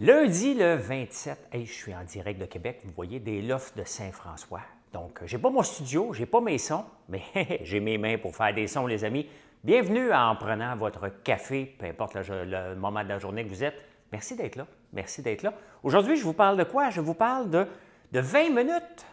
[0.00, 3.82] Lundi le 27, hey, je suis en direct de Québec, vous voyez, des lofts de
[3.82, 4.60] Saint-François.
[4.92, 7.22] Donc, j'ai pas mon studio, j'ai pas mes sons, mais
[7.64, 9.26] j'ai mes mains pour faire des sons, les amis.
[9.64, 13.64] Bienvenue en prenant votre café, peu importe le, le moment de la journée que vous
[13.64, 13.74] êtes.
[14.12, 14.68] Merci d'être là.
[14.92, 15.52] Merci d'être là.
[15.82, 16.90] Aujourd'hui, je vous parle de quoi?
[16.90, 17.66] Je vous parle de,
[18.12, 19.04] de 20 minutes.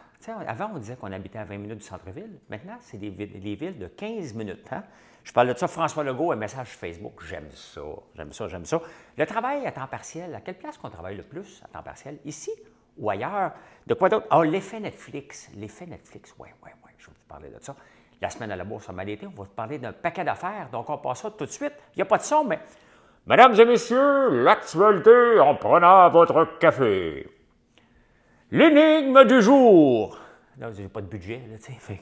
[0.46, 2.38] Avant, on disait qu'on habitait à 20 minutes du centre-ville.
[2.48, 4.66] Maintenant, c'est des, villes de 15 minutes.
[4.72, 4.82] Hein?
[5.22, 7.22] Je parle de ça, François Legault, un message Facebook.
[7.24, 7.80] J'aime ça,
[8.14, 8.80] j'aime ça, j'aime ça.
[9.16, 12.18] Le travail à temps partiel, à quelle place qu'on travaille le plus à temps partiel?
[12.24, 12.50] Ici
[12.96, 13.52] ou ailleurs?
[13.86, 14.26] De quoi d'autre?
[14.30, 15.50] Ah, l'effet Netflix.
[15.56, 17.74] L'effet Netflix, oui, oui, oui, je vais vous parler de ça.
[18.20, 20.68] La semaine à la bourse a mal été, on va vous parler d'un paquet d'affaires,
[20.70, 21.74] donc on passe ça tout de suite.
[21.94, 22.60] Il n'y a pas de son, mais...
[23.26, 27.28] Mesdames et messieurs, l'actualité en prenant votre café.
[28.50, 30.18] L'énigme du jour.
[30.58, 32.00] Là, j'ai pas de budget, là, tu sais.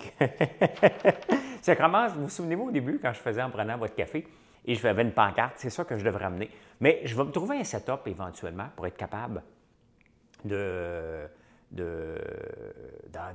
[2.15, 4.27] vous vous souvenez-vous au début, quand je faisais en prenant votre café,
[4.67, 6.51] et je faisais une pancarte, c'est ça que je devrais amener.
[6.81, 9.43] Mais je vais me trouver un setup éventuellement pour être capable
[10.45, 11.29] de,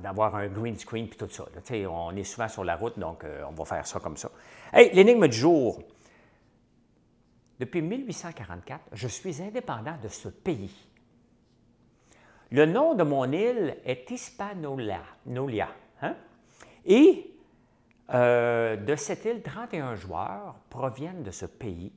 [0.00, 1.44] d'avoir un green screen puis tout ça.
[1.88, 4.30] on est souvent sur la route, donc euh, on va faire ça comme ça.
[4.72, 5.82] Hey, l'énigme du jour.
[7.58, 10.89] Depuis 1844, je suis indépendant de ce pays.
[12.50, 15.02] Le nom de mon île est Hispanola.
[16.02, 16.16] Hein?
[16.84, 17.30] Et
[18.12, 21.92] euh, de cette île, 31 joueurs proviennent de ce pays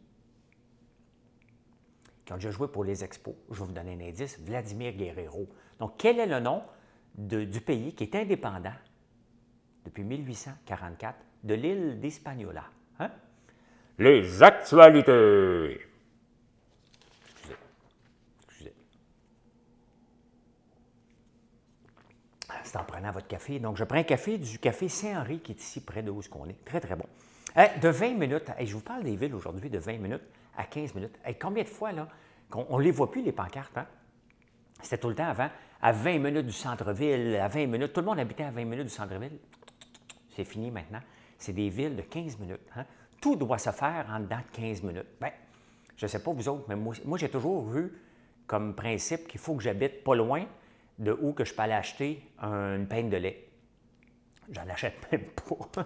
[2.24, 3.36] qui ont déjà joué pour les expos.
[3.50, 5.48] Je vais vous donner un indice, Vladimir Guerrero.
[5.80, 6.62] Donc, quel est le nom
[7.16, 8.74] du pays qui est indépendant
[9.86, 12.64] depuis 1844 de l'île d'Hispaniola?
[13.00, 13.10] Hein?
[13.98, 15.93] Les actualités.
[22.64, 23.60] C'est en prenant votre café.
[23.60, 26.30] Donc, je prends un café du café Saint-Henri qui est ici près de où ce
[26.30, 26.66] qu'on est.
[26.66, 27.06] Très, très bon.
[27.56, 30.24] de 20 minutes, je vous parle des villes aujourd'hui de 20 minutes
[30.58, 31.16] à 15 minutes.
[31.40, 32.08] combien de fois, là,
[32.50, 33.88] qu'on ne les voit plus, les pancartes, hein?
[34.82, 35.50] C'était tout le temps avant,
[35.82, 37.94] à 20 minutes du centre-ville, à 20 minutes.
[37.94, 39.38] Tout le monde habitait à 20 minutes du centre-ville.
[40.36, 41.00] C'est fini maintenant.
[41.38, 42.68] C'est des villes de 15 minutes.
[42.76, 42.86] Hein?
[43.22, 45.08] Tout doit se faire en dedans de 15 minutes.
[45.20, 45.32] Bien,
[45.96, 47.94] je ne sais pas vous autres, mais moi, j'ai toujours eu
[48.46, 50.46] comme principe qu'il faut que j'habite pas loin
[51.00, 53.50] de où que je peux aller acheter une peine de lait.
[54.52, 55.86] J'en achète même pas.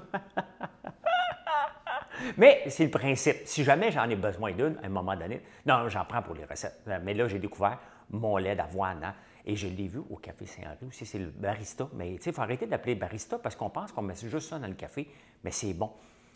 [2.38, 3.38] Mais c'est le principe.
[3.46, 6.46] Si jamais j'en ai besoin d'une, à un moment donné, non, j'en prends pour les
[6.46, 6.82] recettes.
[7.04, 7.80] Mais là, j'ai découvert
[8.10, 9.04] mon lait d'avoine.
[9.04, 9.14] Hein,
[9.46, 11.88] et je l'ai vu au Café Saint-Henri aussi, c'est le barista.
[11.94, 14.74] Mais il faut arrêter d'appeler barista parce qu'on pense qu'on met juste ça dans le
[14.74, 15.08] café,
[15.44, 15.92] mais c'est bon.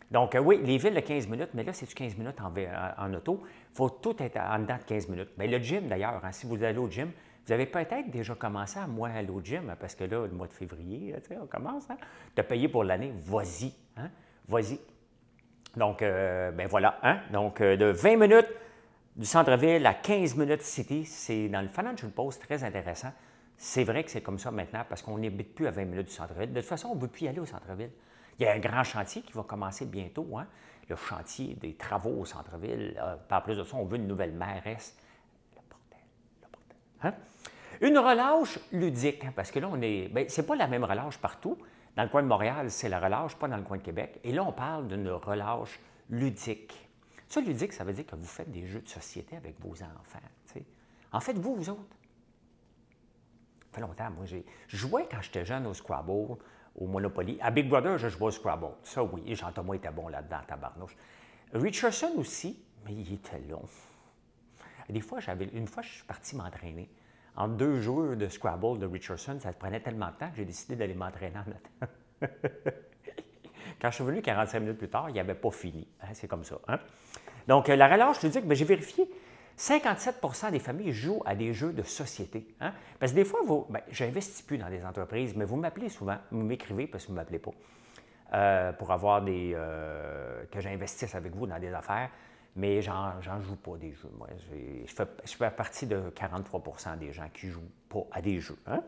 [0.09, 3.43] Donc, euh, oui, les villes de 15 minutes, mais là, c'est 15 minutes en, auto.
[3.71, 5.29] Il faut tout être en dedans de 15 minutes.
[5.37, 7.11] Mais le gym, d'ailleurs, hein, si vous allez au gym,
[7.51, 10.47] vous avez peut-être déjà commencé à moi aller au gym, parce que là, le mois
[10.47, 11.89] de février, on commence.
[11.89, 11.97] Hein?
[12.33, 13.73] Tu as payé pour l'année, vas-y.
[13.97, 14.09] Hein?
[14.47, 14.79] Vas-y.
[15.75, 16.97] Donc, euh, ben voilà.
[17.03, 17.19] Hein?
[17.33, 18.47] Donc, euh, de 20 minutes
[19.17, 23.11] du centre-ville à 15 minutes city, c'est dans le Financial Post très intéressant.
[23.57, 26.13] C'est vrai que c'est comme ça maintenant parce qu'on n'habite plus à 20 minutes du
[26.13, 26.53] centre-ville.
[26.53, 27.91] De toute façon, on ne veut plus y aller au centre-ville.
[28.39, 30.47] Il y a un grand chantier qui va commencer bientôt, hein?
[30.87, 32.97] le chantier des travaux au centre-ville.
[33.27, 34.95] par plus de ça, on veut une nouvelle mairesse
[37.03, 37.13] Hein?
[37.81, 40.07] Une relâche ludique, hein, parce que là, on est.
[40.09, 41.57] Bien, c'est pas la même relâche partout.
[41.95, 44.19] Dans le coin de Montréal, c'est la relâche, pas dans le coin de Québec.
[44.23, 46.87] Et là, on parle d'une relâche ludique.
[47.27, 50.19] Ça, ludique, ça veut dire que vous faites des jeux de société avec vos enfants.
[51.11, 51.97] En fait, vous, vous autres.
[53.71, 54.45] Ça fait longtemps, moi, j'ai.
[54.67, 56.37] Je jouais quand j'étais jeune au Scrabble,
[56.75, 57.37] au Monopoly.
[57.41, 58.75] À Big Brother, je jouais au Scrabble.
[58.83, 59.23] Ça, oui.
[59.25, 60.95] Et Jean-Thomas était bon là-dedans, tabarnouche.
[61.53, 63.65] Richardson aussi, mais il était long.
[64.87, 65.19] Des fois,
[65.53, 66.89] une fois, je suis parti m'entraîner.
[67.35, 70.75] En deux jours de Scrabble de Richardson, ça prenait tellement de temps que j'ai décidé
[70.75, 72.31] d'aller m'entraîner en attendant.
[73.81, 75.87] Quand je suis venu 45 minutes plus tard, il n'avait pas fini.
[76.01, 76.59] Hein, c'est comme ça.
[76.67, 76.77] Hein.
[77.47, 79.09] Donc, euh, la relâche, je te dis que ben, j'ai vérifié.
[79.57, 82.47] 57% des familles jouent à des jeux de société.
[82.59, 82.73] Hein.
[82.99, 86.17] Parce que des fois, vous, ben, j'investis plus dans des entreprises, mais vous m'appelez souvent,
[86.31, 87.51] vous m'écrivez parce que vous ne m'appelez pas,
[88.33, 89.53] euh, pour avoir des.
[89.55, 92.09] Euh, que j'investisse avec vous dans des affaires
[92.55, 94.11] mais j'en joue pas des jeux.
[94.17, 98.59] Moi, je fais, partie de 43% des gens qui jouent pas à des jeux.
[98.67, 98.83] Hein.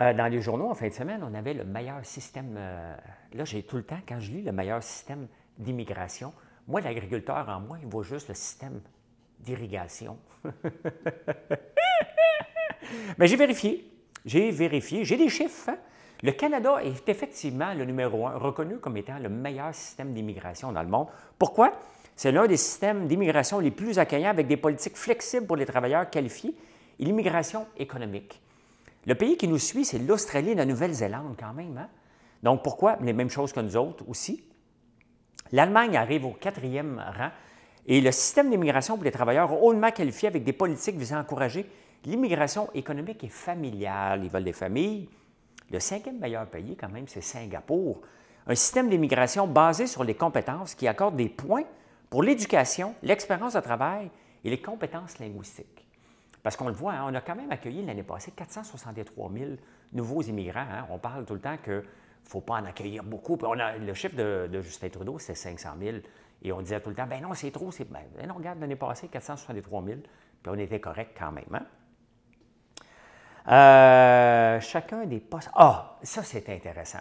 [0.00, 2.54] Euh, dans les journaux, en fin de semaine, on avait le meilleur système.
[2.56, 2.96] Euh,
[3.34, 5.28] là, j'ai tout le temps, quand je lis le meilleur système
[5.58, 6.32] d'immigration,
[6.66, 8.80] moi, l'agriculteur en moi, il voit juste le système
[9.40, 10.18] d'irrigation.
[13.18, 13.90] Mais j'ai vérifié.
[14.24, 15.04] J'ai vérifié.
[15.04, 15.70] J'ai des chiffres.
[15.70, 15.78] Hein.
[16.22, 20.82] Le Canada est effectivement le numéro un, reconnu comme étant le meilleur système d'immigration dans
[20.82, 21.08] le monde.
[21.36, 21.72] Pourquoi?
[22.14, 26.08] C'est l'un des systèmes d'immigration les plus accueillants avec des politiques flexibles pour les travailleurs
[26.10, 26.54] qualifiés
[27.00, 28.40] et l'immigration économique.
[29.04, 31.76] Le pays qui nous suit, c'est l'Australie et la Nouvelle-Zélande quand même.
[31.76, 31.88] Hein?
[32.44, 32.98] Donc pourquoi?
[33.00, 34.44] Les mêmes choses que nous autres aussi.
[35.50, 37.30] L'Allemagne arrive au quatrième rang.
[37.84, 41.66] Et le système d'immigration pour les travailleurs hautement qualifiés avec des politiques visant à encourager
[42.04, 44.22] l'immigration économique et familiale.
[44.22, 45.08] Ils veulent des familles.
[45.72, 48.02] Le cinquième meilleur pays, quand même, c'est Singapour.
[48.46, 51.64] Un système d'immigration basé sur les compétences qui accorde des points
[52.10, 54.10] pour l'éducation, l'expérience de travail
[54.44, 55.86] et les compétences linguistiques.
[56.42, 59.50] Parce qu'on le voit, hein, on a quand même accueilli l'année passée 463 000
[59.94, 60.60] nouveaux immigrants.
[60.60, 60.86] Hein.
[60.90, 61.82] On parle tout le temps qu'il ne
[62.24, 63.38] faut pas en accueillir beaucoup.
[63.40, 65.96] on a, le chiffre de, Justin Trudeau, c'est 500 000.
[66.42, 67.70] Et on disait tout le temps, ben non, c'est trop.
[67.90, 70.00] Ben, ben non, regarde, l'année passée, 463 000.
[70.42, 71.44] Puis on était correct quand même.
[71.54, 71.64] Hein.
[73.48, 75.50] Euh, chacun des postes.
[75.54, 77.00] Ah, ça, c'est intéressant.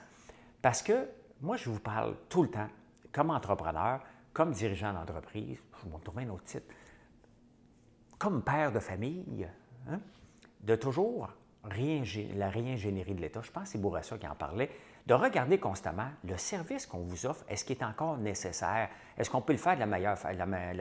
[0.61, 1.07] Parce que
[1.41, 2.67] moi, je vous parle tout le temps,
[3.11, 4.01] comme entrepreneur,
[4.33, 6.73] comme dirigeant d'entreprise, je vais trouver un autre titre,
[8.17, 9.47] comme père de famille,
[9.89, 9.99] hein,
[10.61, 11.29] de toujours
[11.69, 13.41] la réingénierie de l'État.
[13.43, 14.69] Je pense que c'est Bourassa qui en parlait.
[15.05, 18.89] De regarder constamment le service qu'on vous offre, est-ce qu'il est encore nécessaire?
[19.17, 20.17] Est-ce qu'on peut le faire de la, meilleure,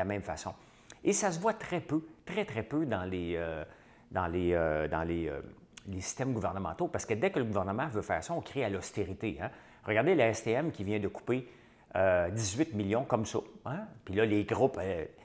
[0.07, 0.55] même façon?
[1.03, 3.65] Et ça se voit très peu, très, très peu dans les, euh,
[4.11, 5.41] dans les, euh, dans les, euh,
[5.87, 8.69] les, systèmes gouvernementaux, parce que dès que le gouvernement veut faire ça, on crée à
[8.69, 9.39] l'austérité.
[9.41, 9.51] Hein.
[9.85, 11.49] Regardez la STM qui vient de couper
[11.93, 13.41] 18 millions comme ça.
[13.65, 13.81] Hein.
[14.05, 14.79] Puis là, les groupes,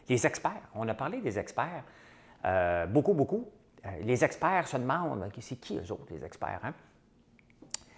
[0.10, 1.84] les experts, on a parlé des experts,
[2.88, 3.48] beaucoup, beaucoup.
[4.02, 6.62] les experts se demandent, c'est qui eux autres, les experts?
[6.64, 6.74] Hein?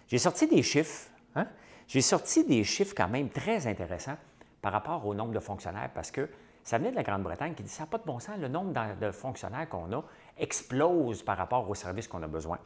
[0.08, 1.10] J'ai sorti des chiffres.
[1.36, 1.48] Hein?
[1.88, 4.18] J'ai sorti des chiffres quand même très intéressants
[4.62, 6.30] par rapport au nombre de fonctionnaires parce que
[6.64, 8.74] ça venait de la Grande-Bretagne qui dit ça n'a pas de bon sens, le nombre
[9.00, 10.04] de fonctionnaires qu'on a
[10.40, 12.58] explose par rapport aux services qu'on a besoin.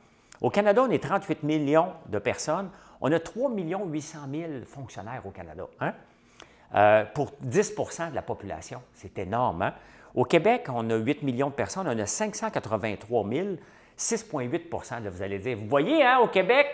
[0.41, 2.69] Au Canada, on est 38 millions de personnes.
[3.00, 5.68] On a 3 800 000 fonctionnaires au Canada.
[5.79, 5.94] Hein?
[6.73, 8.81] Euh, pour 10% de la population.
[8.94, 9.62] C'est énorme.
[9.62, 9.73] Hein?
[10.15, 11.88] Au Québec, on a 8 millions de personnes.
[11.88, 13.47] On a 583 000,
[13.97, 16.67] 6,8% Vous allez dire, vous voyez, hein, au Québec,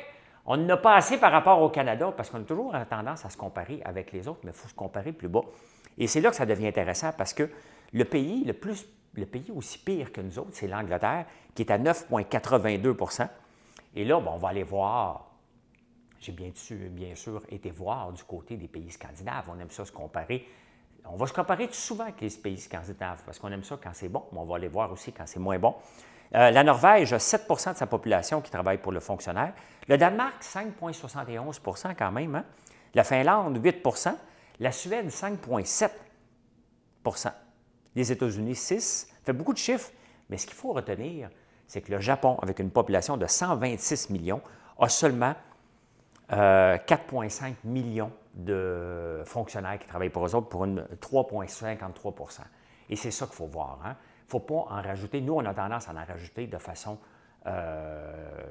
[0.46, 3.38] on n'a pas assez par rapport au Canada parce qu'on a toujours tendance à se
[3.38, 5.42] comparer avec les autres, mais il faut se comparer plus bas.
[5.98, 7.50] Et c'est là que ça devient intéressant parce que
[7.92, 11.72] le pays, le, plus, le pays aussi pire que nous autres, c'est l'Angleterre, qui est
[11.72, 13.28] à 9,82%
[13.96, 15.26] Et là, on va aller voir.
[16.20, 16.52] J'ai bien,
[16.92, 19.46] bien sûr été voir du côté des pays scandinaves.
[19.50, 20.48] On aime ça se comparer.
[21.06, 24.10] On va se comparer souvent avec les pays scandinaves parce qu'on aime ça quand c'est
[24.10, 25.76] bon, mais on va aller voir aussi quand c'est moins bon.
[26.36, 29.54] Euh, la Norvège a 7% de sa population qui travaille pour le fonctionnaire.
[29.88, 32.36] Le Danemark, 5,71% quand même.
[32.36, 32.44] Hein.
[32.94, 34.16] La Finlande, 8%
[34.60, 35.90] La Suède, 5,7
[37.98, 39.92] Les États-Unis, 6 Ça fait beaucoup de chiffres,
[40.30, 41.32] mais ce qu'il faut retenir,
[41.66, 44.40] c'est que le Japon, avec une population de 126 millions,
[44.80, 45.34] a seulement
[46.30, 52.42] 4,5 euh, millions de fonctionnaires qui travaillent pour eux autres pour une 3,53%
[52.92, 53.80] Et c'est ça qu'il faut voir.
[53.84, 53.96] Hein
[54.26, 55.20] ne faut pas en rajouter.
[55.20, 57.00] Nous, on a tendance à en rajouter de façon
[57.48, 58.44] euh,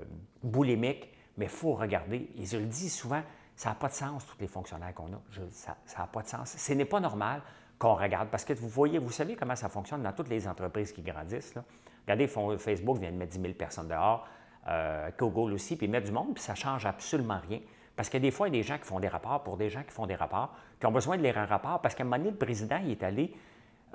[0.43, 2.31] boulimique, mais il faut regarder.
[2.37, 3.23] Et je le dis souvent,
[3.55, 5.21] ça n'a pas de sens, tous les fonctionnaires qu'on a.
[5.55, 6.57] ça n'a pas de sens.
[6.57, 7.43] Ce n'est pas normal
[7.79, 10.93] qu'on regarde, parce que vous voyez, vous savez comment ça fonctionne dans toutes les entreprises
[10.93, 11.55] qui grandissent.
[12.03, 12.27] Regardez,
[12.59, 14.27] Facebook vient de mettre 10 000 personnes dehors,
[14.69, 17.61] euh, Google aussi, puis mettent du monde, puis ça ne change absolument rien.
[17.95, 19.71] Parce que des fois, il y a des gens qui font des rapports pour des
[19.71, 22.07] gens qui font des rapports, qui ont besoin de lire un rapport, parce qu'à un
[22.07, 23.35] moment donné, le président il est allé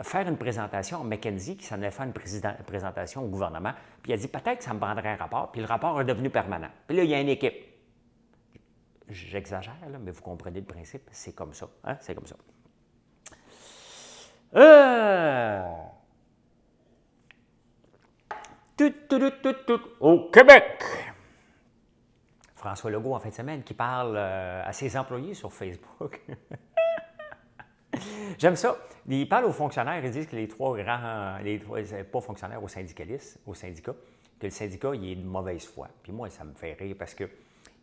[0.02, 2.14] faire une présentation à McKenzie, qui s'en allait faire une,
[2.66, 5.62] présentation au gouvernement, puis il a dit peut-être que ça me prendrait un rapport, puis
[5.62, 6.70] le rapport est devenu permanent.
[6.88, 7.56] Puis là, il y a une équipe.
[9.10, 11.68] J'exagère, mais vous comprenez le principe, c'est comme ça.
[11.84, 11.98] Hein?
[12.00, 12.36] C'est comme ça.
[14.56, 15.62] Euh...
[20.00, 20.84] Au Québec.
[22.56, 26.22] François Legault en fin de semaine qui parle euh, à ses employés sur Facebook.
[28.38, 28.78] J'aime ça.
[29.08, 31.80] Ils parlent aux fonctionnaires, ils disent que les trois grands, les trois,
[32.12, 33.94] pas fonctionnaires aux syndicalistes, au syndicat,
[34.40, 35.88] que le syndicat, il est de mauvaise foi.
[36.04, 37.30] Puis moi, ça me fait rire parce que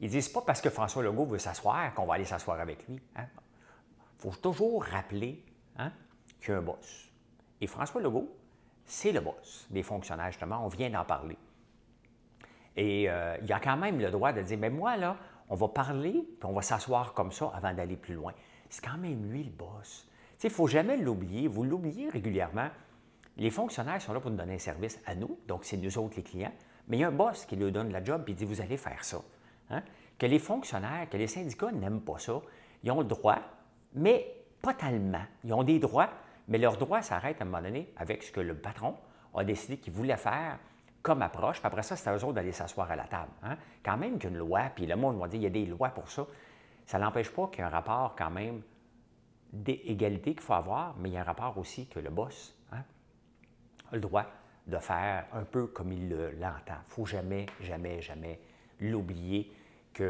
[0.00, 2.94] ils disent pas parce que François Legault veut s'asseoir qu'on va aller s'asseoir avec lui.
[2.94, 3.26] Il hein.
[4.18, 5.44] faut toujours rappeler
[5.76, 5.90] hein,
[6.40, 7.10] qu'il y a un boss.
[7.60, 8.28] Et François Legault,
[8.84, 10.64] c'est le boss des fonctionnaires, justement.
[10.64, 11.36] On vient d'en parler.
[12.76, 15.16] Et euh, il a quand même le droit de dire, mais moi, là,
[15.50, 18.32] on va parler, puis on va s'asseoir comme ça avant d'aller plus loin.
[18.68, 20.08] C'est quand même lui le boss.
[20.42, 21.48] Il ne faut jamais l'oublier.
[21.48, 22.68] Vous l'oubliez régulièrement.
[23.36, 26.16] Les fonctionnaires sont là pour nous donner un service à nous, donc c'est nous autres
[26.16, 26.52] les clients,
[26.88, 28.76] mais il y a un boss qui lui donne la job et dit Vous allez
[28.76, 29.20] faire ça.
[29.70, 29.82] Hein?
[30.18, 32.40] Que les fonctionnaires, que les syndicats n'aiment pas ça,
[32.82, 33.38] ils ont le droit,
[33.94, 35.22] mais pas tellement.
[35.44, 36.10] Ils ont des droits,
[36.48, 38.96] mais leurs droits s'arrêtent à un moment donné avec ce que le patron
[39.34, 40.58] a décidé qu'il voulait faire
[41.02, 41.58] comme approche.
[41.58, 43.30] Puis après ça, c'est à eux autres d'aller s'asseoir à la table.
[43.42, 43.56] Hein?
[43.84, 46.10] Quand même qu'une loi, puis le monde va dire il y a des lois pour
[46.10, 46.26] ça,
[46.86, 48.62] ça n'empêche pas qu'il y ait un rapport quand même
[49.52, 52.82] d'égalité qu'il faut avoir, mais il y a un rapport aussi que le boss hein,
[53.92, 54.24] a le droit
[54.66, 56.74] de faire un peu comme il l'entend.
[56.74, 58.40] Il ne faut jamais, jamais, jamais
[58.80, 59.52] l'oublier
[59.94, 60.04] qu'il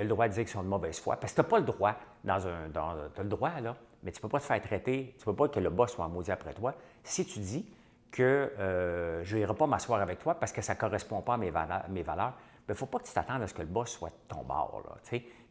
[0.00, 1.58] a le droit de dire qu'ils sont de mauvaise foi, parce que tu n'as pas
[1.58, 1.94] le droit
[2.24, 2.70] dans un...
[2.74, 5.34] as le droit, là, mais tu ne peux pas te faire traiter, tu ne peux
[5.34, 6.76] pas que le boss soit maudit après toi.
[7.02, 7.68] Si tu dis
[8.12, 11.36] que euh, je n'irai pas m'asseoir avec toi parce que ça ne correspond pas à
[11.36, 14.12] mes valeurs, il ne faut pas que tu t'attendes à ce que le boss soit
[14.28, 14.80] ton bord.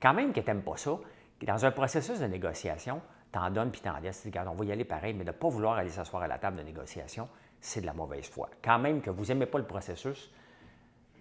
[0.02, 0.98] Quand même que tu n'aimes pas ça,
[1.46, 3.02] dans un processus de négociation,
[3.34, 4.24] tu en donnes puis tu en laisses.
[4.24, 6.38] Regarde, on va y aller pareil, mais de ne pas vouloir aller s'asseoir à la
[6.38, 7.28] table de négociation,
[7.60, 8.50] c'est de la mauvaise foi.
[8.64, 10.32] Quand même que vous n'aimez pas le processus,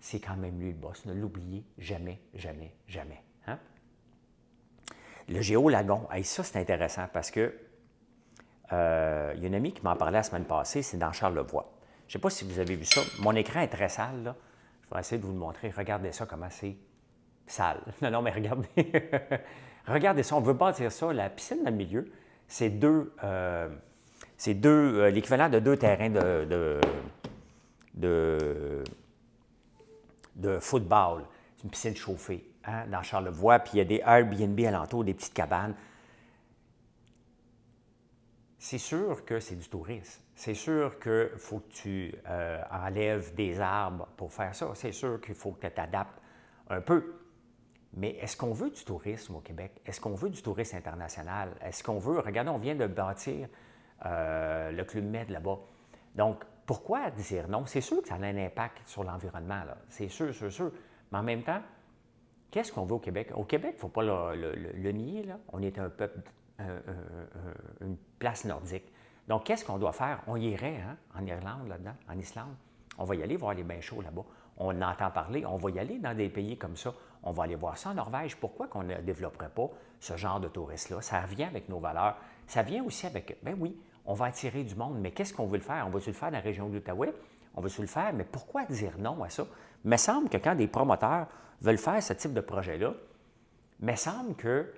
[0.01, 1.05] c'est quand même lui le boss.
[1.05, 3.25] Ne l'oubliez jamais, jamais, jamais.
[3.49, 3.59] Hein?
[5.29, 7.55] Le géolagon, ça c'est intéressant parce que
[8.73, 11.73] euh, il y a une amie qui m'en parlait la semaine passée, c'est dans Charlevoix.
[12.07, 13.01] Je ne sais pas si vous avez vu ça.
[13.21, 14.35] Mon écran est très sale.
[14.83, 15.71] Je vais essayer de vous le montrer.
[15.71, 16.77] Regardez ça, comment c'est
[17.47, 17.81] sale.
[18.03, 18.69] Non, non, mais regardez.
[19.87, 20.37] regardez ça.
[20.37, 21.13] On veut bâtir ça.
[21.13, 22.11] La piscine dans le milieu,
[22.47, 23.69] c'est deux, euh,
[24.37, 26.81] c'est deux, euh, l'équivalent de deux terrains de,
[27.95, 28.85] de,
[30.37, 31.25] de, football.
[31.57, 35.15] C'est une piscine chauffée hein, dans Charlevoix, puis il y a des Airbnb alentour, des
[35.15, 35.75] petites cabanes.
[38.59, 40.23] C'est sûr que c'est du tourisme.
[40.35, 44.71] C'est sûr qu'il faut que tu euh, enlèves des arbres pour faire ça.
[44.75, 46.21] C'est sûr qu'il faut que tu t'adaptes
[46.69, 47.15] un peu.
[47.97, 49.81] Mais est-ce qu'on veut du tourisme au Québec?
[49.87, 51.51] Est-ce qu'on veut du tourisme international?
[51.63, 53.49] Est-ce qu'on veut, regardez, on vient de bâtir
[54.07, 55.59] euh, le Club Med là-bas.
[56.15, 57.65] Donc, pourquoi dire non?
[57.65, 60.73] C'est sûr que ça a un impact sur l'environnement, c'est sûr, c'est sûr.
[61.11, 61.61] Mais en même temps,
[62.55, 63.33] qu'est-ce qu'on veut au Québec?
[63.35, 65.39] Au Québec, il ne faut pas le, nier, là.
[65.53, 66.21] on est un peuple,
[67.81, 68.85] une place nordique.
[69.27, 70.23] Donc, qu'est-ce qu'on doit faire?
[70.29, 72.55] On irait hein, en Irlande, là-dedans, en Islande.
[72.97, 74.23] On va y aller voir les bains chauds là-bas.
[74.59, 76.95] On entend parler, on va y aller dans des pays comme ça.
[77.25, 78.37] On va aller voir ça en Norvège.
[78.37, 79.69] Pourquoi qu'on ne développerait pas
[79.99, 81.03] ce genre de tourisme-là?
[81.03, 82.17] Ça revient avec nos valeurs.
[82.47, 85.59] Ça vient aussi avec, ben oui, on va attirer du monde, mais qu'est-ce qu'on veut
[85.59, 85.85] le faire?
[85.87, 87.15] On va-tu le faire dans la région de l'Outaouais?
[87.55, 88.13] On va-tu le faire?
[88.13, 89.47] Mais pourquoi dire non à ça?
[89.85, 91.27] Il me semble que quand des promoteurs
[91.61, 92.95] veulent faire ce type de projet-là,
[93.81, 94.73] il me semble que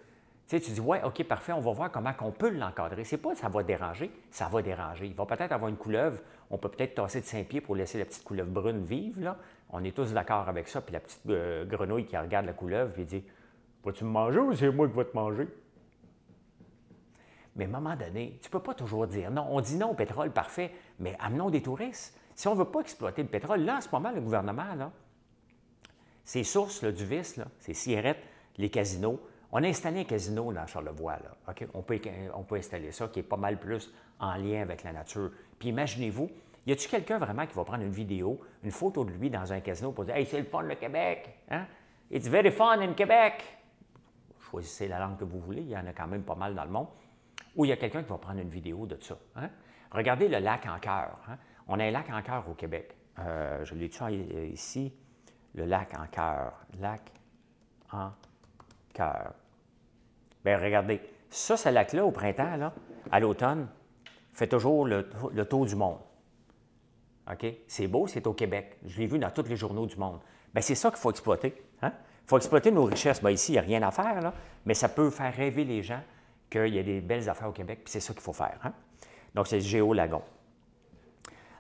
[0.49, 3.03] tu, dis, ouais, OK, parfait, on va voir comment on peut l'encadrer.
[3.03, 5.07] C'est pas ça va déranger, ça va déranger.
[5.07, 8.05] Il va peut-être avoir une couleuvre, on peut peut-être tasser de Saint-Pied pour laisser la
[8.05, 9.37] petite couleuvre brune vivre, là.
[9.71, 10.81] On est tous d'accord avec ça.
[10.81, 13.25] Puis la petite euh, grenouille qui regarde la couleuvre, puis dit,
[13.85, 15.49] vas-tu me manger ou c'est moi qui vais te manger?
[17.57, 19.47] Mais à un moment donné, tu ne peux pas toujours dire non.
[19.51, 22.19] On dit non au pétrole, parfait, mais amenons des touristes.
[22.35, 24.93] Si on ne veut pas exploiter le pétrole, là, en ce moment, le gouvernement, là,
[26.25, 28.23] ses sources là, du vice, c'est cigarettes,
[28.59, 29.21] les casinos,
[29.53, 31.15] on a installé un casino dans Charlevoix.
[31.15, 31.55] Là.
[31.73, 32.01] On, peut,
[32.35, 35.31] on peut installer ça qui est pas mal plus en lien avec la nature.
[35.59, 36.29] Puis imaginez-vous,
[36.67, 39.61] y a-t-il quelqu'un vraiment qui va prendre une vidéo, une photo de lui dans un
[39.61, 41.39] casino pour dire Hey, c'est le fun le Québec!
[41.49, 41.67] Hein?
[42.11, 43.45] It's very fun in Québec!
[44.51, 46.65] Choisissez la langue que vous voulez, il y en a quand même pas mal dans
[46.65, 46.89] le monde.
[47.57, 49.19] Ou il y a quelqu'un qui va prendre une vidéo de ça.
[49.37, 49.49] Hein?
[49.91, 51.19] Regardez le lac en cœur.
[51.29, 51.39] Hein?
[51.69, 52.95] On a un lac en cœur au Québec.
[53.19, 53.99] Euh, je l'ai dit
[54.53, 54.93] ici,
[55.55, 56.53] le lac en cœur.
[56.79, 57.11] Lac
[57.93, 58.11] en
[58.93, 59.33] cœur.
[60.45, 62.73] Bien, regardez, ça, ce lac-là, au printemps, là,
[63.11, 63.69] à l'automne,
[64.33, 65.03] fait toujours le,
[65.49, 65.99] tour du monde.
[67.31, 67.47] OK?
[67.67, 68.79] C'est beau, c'est au Québec.
[68.85, 70.21] Je l'ai vu dans tous les journaux du monde.
[70.53, 71.55] Bien, c'est ça qu'il faut exploiter.
[71.83, 71.93] Il hein?
[72.27, 73.21] faut exploiter nos richesses.
[73.21, 74.33] Bien, ici, il n'y a rien à faire,
[74.67, 76.01] mais ça peut faire rêver les gens
[76.51, 78.59] qu'il y a des belles affaires au Québec, puis c'est ça qu'il faut faire.
[78.65, 78.73] Hein?
[79.35, 80.23] Donc, c'est Géo Lagon.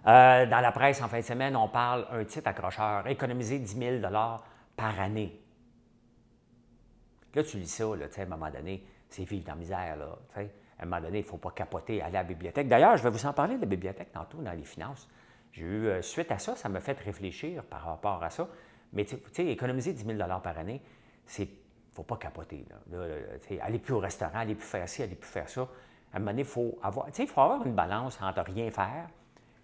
[0.07, 4.01] Euh, dans la presse, en fin de semaine, on parle un titre accrocheur, économiser 10
[4.01, 4.13] 000
[4.77, 5.41] par année.
[7.35, 9.97] Là, tu lis ça, là, à un moment donné, c'est vivre dans la misère.
[9.97, 12.69] Là, à un moment donné, il ne faut pas capoter, aller à la bibliothèque.
[12.69, 15.09] D'ailleurs, je vais vous en parler de la bibliothèque tantôt dans les finances.
[15.53, 18.49] J'ai eu, euh, suite à ça, ça m'a fait réfléchir par rapport à ça.
[18.93, 19.07] Mais
[19.39, 20.81] économiser 10 000 par année,
[21.25, 21.49] c'est
[21.97, 22.65] faut pas capoter.
[22.71, 22.99] Là.
[23.63, 25.63] aller plus au restaurant, aller plus faire ci, aller plus faire ça.
[26.13, 29.09] À un moment donné, il faut avoir, faut avoir une balance entre rien faire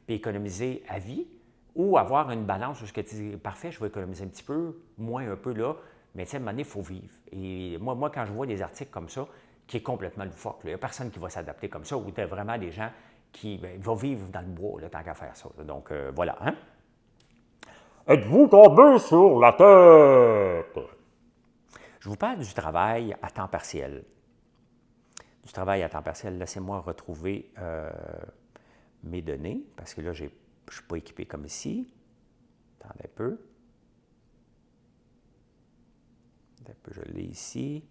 [0.09, 1.27] et économiser à vie
[1.75, 5.31] ou avoir une balance où tu dis, parfait, je vais économiser un petit peu, moins
[5.31, 5.75] un peu là,
[6.15, 7.15] mais à un moment donné, il faut vivre.
[7.31, 9.27] Et moi, moi, quand je vois des articles comme ça,
[9.67, 12.23] qui est complètement loufoque, il n'y a personne qui va s'adapter comme ça, ou tu
[12.25, 12.91] vraiment des gens
[13.31, 15.49] qui ben, vont vivre dans le bois, là, tant qu'à faire ça.
[15.65, 16.37] Donc, euh, voilà.
[16.43, 16.55] Hein?
[18.07, 21.02] Êtes-vous tombé sur la tête?
[22.03, 24.05] Je vous parle du travail à temps partiel.
[25.45, 27.93] Du travail à temps partiel, laissez-moi retrouver euh,
[29.05, 30.31] mes données, parce que là, je ne
[30.69, 31.95] suis pas équipé comme ici.
[32.81, 33.41] Attendez un peu.
[36.91, 37.85] Je l'ai ici.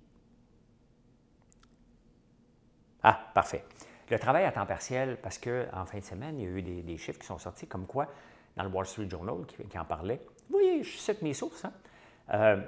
[3.03, 3.63] Ah, parfait.
[4.09, 6.97] Le travail à temps partiel, parce qu'en fin de semaine, il y a eu des,
[6.97, 8.09] chiffres qui sont sortis, comme quoi,
[8.57, 11.71] dans le Wall Street Journal, qui, en parlait, vous voyez, je cite mes sources, hein?
[12.33, 12.61] euh,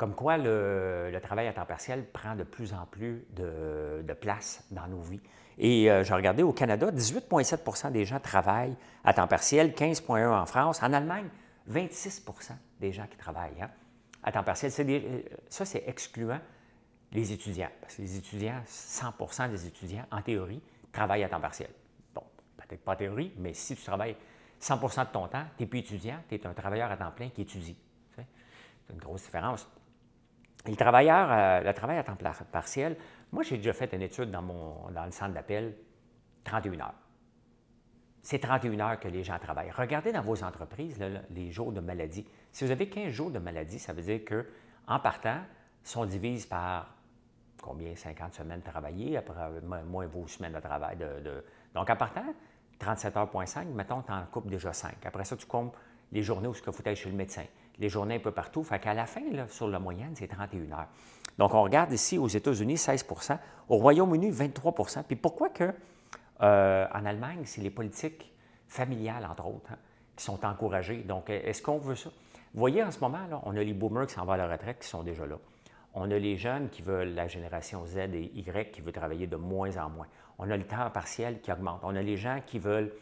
[0.00, 4.86] comme quoi le, travail à temps partiel prend de plus en plus de, place dans
[4.86, 5.20] nos vies.
[5.58, 10.46] Et euh, j'ai regardé au Canada, 18,7% des gens travaillent à temps partiel, 15,1 en
[10.46, 10.82] France.
[10.82, 11.28] En Allemagne,
[11.70, 13.60] 26% des gens qui travaillent.
[13.60, 13.68] Hein?
[14.22, 14.72] à temps partiel.
[14.78, 16.40] Euh, ça, c'est excluant
[17.12, 17.68] les étudiants.
[17.82, 21.68] Parce que les étudiants, 100% des étudiants, en théorie, travaillent à temps partiel.
[22.14, 22.22] Bon,
[22.56, 24.16] peut-être pas en théorie, mais si tu travailles
[24.62, 27.28] 100% de ton temps, tu n'es plus étudiant, tu es un travailleur à temps plein
[27.28, 27.76] qui étudie.
[28.16, 28.24] C'est
[28.94, 29.68] une grosse différence.
[30.68, 32.16] Euh, le travail à temps
[32.50, 32.96] partiel,
[33.32, 35.74] moi, j'ai déjà fait une étude dans, mon, dans le centre d'appel,
[36.44, 36.94] 31 heures.
[38.22, 39.70] C'est 31 heures que les gens travaillent.
[39.70, 40.98] Regardez dans vos entreprises
[41.30, 42.26] les jours de maladie.
[42.52, 44.46] Si vous avez 15 jours de maladie, ça veut dire que
[44.86, 45.38] en partant,
[45.82, 46.94] si on divise par
[47.62, 50.98] combien 50 semaines travaillées, après moins vos semaines de travail.
[51.74, 52.24] Donc, en partant,
[52.78, 54.94] 37 heures,5, mettons, tu en coupes déjà 5.
[55.04, 55.74] Après ça, tu comptes
[56.12, 57.44] les journées où il faut aller chez le médecin,
[57.80, 58.62] les journées un peu partout.
[58.62, 60.88] Fait qu'à la fin, sur la moyenne, c'est 31 heures.
[61.38, 65.72] Donc, on regarde ici aux États-Unis, 16% Au Royaume-Uni, 23% Puis pourquoi que
[66.42, 68.32] euh, en Allemagne, c'est les politiques
[68.68, 69.78] familiales, entre autres, hein,
[70.16, 70.98] qui sont encouragées.
[70.98, 72.10] Donc, est-ce qu'on veut ça?
[72.52, 74.80] Vous voyez, en ce moment, on a les boomers qui s'en vont à la retraite,
[74.80, 75.36] qui sont déjà là.
[75.94, 79.36] On a les jeunes qui veulent, la génération Z et Y, qui veut travailler de
[79.36, 80.06] moins en moins.
[80.38, 81.80] On a le temps partiel qui augmente.
[81.82, 82.92] On a les gens qui veulent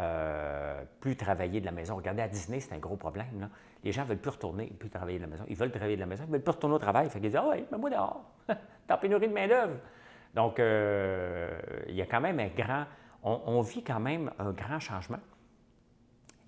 [0.00, 1.96] euh, plus travailler de la maison.
[1.96, 3.48] Regardez, à Disney, c'est un gros problème.
[3.86, 5.44] Les gens ne veulent plus retourner, plus travailler de la maison.
[5.46, 7.08] Ils veulent travailler de la maison, ils ne veulent plus retourner au travail.
[7.08, 8.32] Fait qu'ils disent Ah oui, mais moi dehors,
[8.88, 9.76] t'as pénurie de main-d'œuvre.
[10.34, 12.86] Donc, euh, il y a quand même un grand.
[13.22, 15.20] On, vit quand même un grand changement.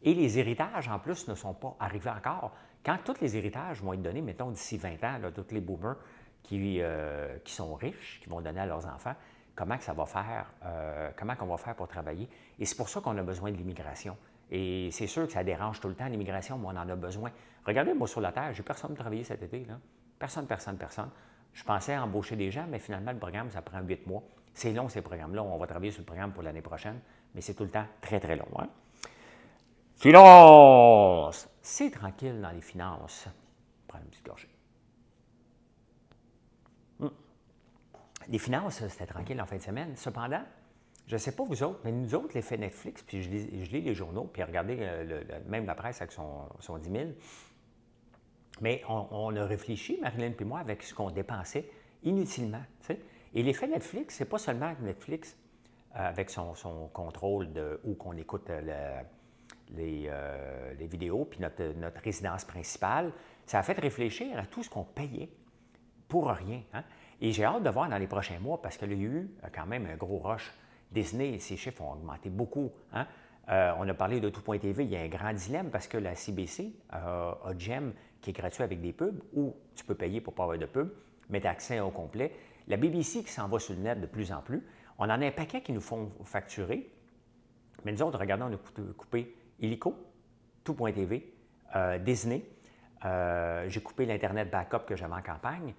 [0.03, 2.53] Et les héritages, en plus, ne sont pas arrivés encore.
[2.85, 5.97] Quand tous les héritages vont être donnés, mettons d'ici 20 ans, tous les boomers
[6.43, 9.15] qui, euh, qui, sont riches, qui vont donner à leurs enfants,
[9.55, 12.29] comment que ça va faire, euh, comment qu'on va faire pour travailler?
[12.59, 14.17] Et c'est pour ça qu'on a besoin de l'immigration.
[14.51, 17.31] Et c'est sûr que ça dérange tout le temps l'immigration, mais on en a besoin.
[17.67, 19.65] Regardez, moi, sur la Terre, j'ai personne de travailler cet été.
[19.65, 19.79] Là.
[20.19, 21.11] Personne, personne, personne.
[21.53, 24.23] Je pensais embaucher des gens, mais finalement, le programme, ça prend huit mois.
[24.55, 25.43] C'est long, ces programmes-là.
[25.43, 27.01] On va travailler sur le programme pour l'année prochaine,
[27.35, 28.49] mais c'est tout le temps très, très long.
[28.59, 28.69] Hein?
[29.97, 31.49] Finance!
[31.61, 33.29] C'est tranquille dans les finances.
[33.87, 34.49] Prends une petite gorgée.
[37.01, 37.09] Hmm.
[38.29, 39.97] Les finances, c'était tranquille en fin de semaine.
[39.97, 40.43] Cependant,
[41.09, 43.95] je ne sais pas vous autres, mais nous autres, l'effet Netflix, puis je lis, les
[43.95, 44.77] journaux, puis regardez
[45.47, 47.05] même la presse avec son, son 10 000,
[48.61, 51.71] mais on, a réfléchi, Marilyn et moi, avec ce qu'on dépensait
[52.03, 52.63] inutilement.
[53.35, 55.37] Et l'effet Netflix, c'est pas seulement Netflix
[55.97, 56.55] euh, avec son,
[56.93, 59.01] contrôle de où qu'on écoute euh,
[59.79, 63.13] euh, les, vidéos, puis notre, résidence principale.
[63.47, 65.31] Ça a fait réfléchir à tout ce qu'on payait
[66.09, 66.63] pour rien.
[66.73, 66.83] Hein.
[67.21, 69.67] Et j'ai hâte de voir dans les prochains mois, parce qu'il y a eu quand
[69.67, 70.53] même un gros rush.
[70.93, 72.71] Disney, ses chiffres ont augmenté beaucoup.
[72.93, 73.07] Hein.
[73.49, 76.73] on a parlé de tout.tv, il y a un grand dilemme parce que la CBC
[76.91, 80.59] a GEM qui est gratuit avec des pubs, ou tu peux payer pour pas avoir
[80.59, 80.93] de pubs,
[81.31, 82.33] mais tu as accès au complet.
[82.67, 84.63] La BBC qui s'en va sur le net de plus en plus.
[84.99, 86.91] On en a un paquet qui nous font facturer,
[87.85, 89.95] mais nous autres, regardons, on a coupé Illico,
[90.65, 91.33] Tout.tv,
[91.77, 92.45] euh, Disney.
[93.05, 95.73] Euh, j'ai coupé l'Internet backup que j'avais en campagne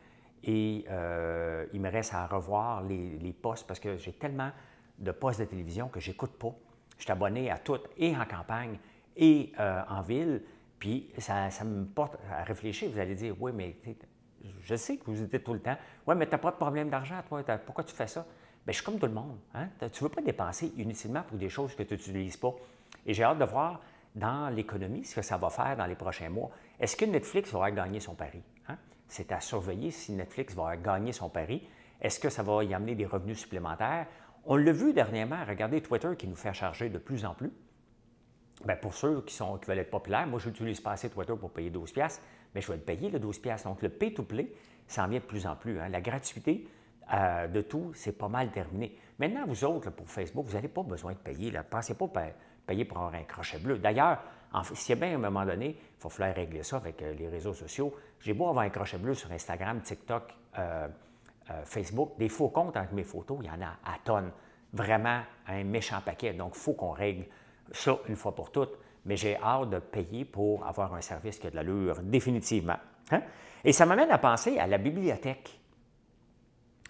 [0.43, 4.51] et euh, il me reste à revoir les, postes parce que j'ai tellement
[4.99, 6.53] de postes de télévision que j'écoute pas.
[6.97, 8.77] Je suis abonné à toutes, et en campagne
[9.15, 10.43] et en ville.
[10.77, 12.89] Puis ça, me porte à réfléchir.
[12.91, 13.75] Vous allez dire, oui, mais
[14.61, 15.77] je sais que vous êtes tout le temps.
[16.07, 17.43] Oui, mais tu n'as pas de problème d'argent, toi.
[17.65, 18.25] Pourquoi tu fais ça?
[18.65, 19.37] Bien, je suis comme tout le monde.
[19.53, 19.67] Hein?
[19.79, 22.53] Tu ne veux pas dépenser inutilement pour des choses que tu n'utilises pas.
[23.05, 23.81] Et j'ai hâte de voir
[24.15, 26.49] dans l'économie ce que ça va faire dans les prochains mois.
[26.79, 28.41] Est-ce que Netflix va gagner son pari?
[28.67, 28.77] Hein?
[29.07, 31.67] C'est à surveiller si Netflix va gagner son pari.
[32.01, 34.07] Est-ce que ça va y amener des revenus supplémentaires?
[34.45, 37.51] On l'a vu dernièrement, regardez Twitter qui nous fait charger de plus en plus.
[38.65, 41.33] Bien, pour ceux qui, sont, qui veulent être populaires, moi, je n'utilise pas assez Twitter
[41.39, 41.93] pour payer 12
[42.53, 44.51] mais je vais le payer, le 12 Donc, le pay-to-play,
[44.87, 45.79] ça en vient de plus en plus.
[45.79, 45.89] Hein.
[45.89, 46.67] La gratuité
[47.13, 48.97] euh, de tout, c'est pas mal terminé.
[49.19, 51.51] Maintenant, vous autres, pour Facebook, vous n'avez pas besoin de payer.
[51.51, 52.07] Ne Pensez pas
[52.65, 53.77] payer pour avoir un crochet bleu.
[53.77, 54.19] D'ailleurs,
[54.73, 57.27] s'il y a bien un moment donné, il va falloir régler ça avec euh, les
[57.27, 57.93] réseaux sociaux.
[58.19, 60.23] J'ai beau avoir un crochet bleu sur Instagram, TikTok,
[60.57, 60.87] euh,
[61.65, 64.31] Facebook, des faux comptes avec mes photos, il y en a à tonnes.
[64.71, 66.33] Vraiment un méchant paquet.
[66.33, 67.25] Donc, il faut qu'on règle
[67.71, 71.47] ça une fois pour toutes, mais j'ai hâte de payer pour avoir un service qui
[71.47, 72.77] a de l'allure, définitivement.
[73.11, 73.23] Hein?
[73.63, 75.59] Et ça m'amène à penser à la bibliothèque.